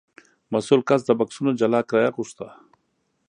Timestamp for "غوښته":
2.15-2.47